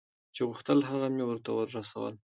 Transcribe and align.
چې 0.35 0.41
غوښتل 0.49 0.79
هغه 0.89 1.07
مې 1.15 1.23
ورته 1.27 1.51
رسول. 1.77 2.13